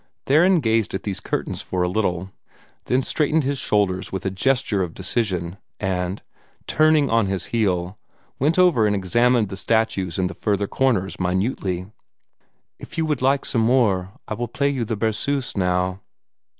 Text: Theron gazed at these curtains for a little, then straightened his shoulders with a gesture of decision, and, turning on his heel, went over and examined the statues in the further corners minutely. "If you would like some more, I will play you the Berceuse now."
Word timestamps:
Theron 0.25 0.61
gazed 0.61 0.95
at 0.95 1.03
these 1.03 1.19
curtains 1.19 1.61
for 1.61 1.83
a 1.83 1.87
little, 1.87 2.31
then 2.85 3.03
straightened 3.03 3.43
his 3.43 3.59
shoulders 3.59 4.11
with 4.11 4.25
a 4.25 4.31
gesture 4.31 4.81
of 4.81 4.95
decision, 4.95 5.59
and, 5.79 6.23
turning 6.65 7.11
on 7.11 7.27
his 7.27 7.45
heel, 7.53 7.99
went 8.39 8.57
over 8.57 8.87
and 8.87 8.95
examined 8.95 9.49
the 9.49 9.57
statues 9.57 10.17
in 10.17 10.25
the 10.25 10.33
further 10.33 10.65
corners 10.65 11.19
minutely. 11.19 11.85
"If 12.79 12.97
you 12.97 13.05
would 13.05 13.21
like 13.21 13.45
some 13.45 13.61
more, 13.61 14.13
I 14.27 14.33
will 14.33 14.47
play 14.47 14.69
you 14.69 14.85
the 14.85 14.97
Berceuse 14.97 15.55
now." 15.55 16.01